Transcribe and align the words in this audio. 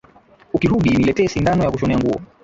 Ukirudi 0.53 0.89
niletee 0.97 1.27
sindano 1.27 1.63
ya 1.63 1.71
kushonea 1.71 1.97
nguo 1.99 2.21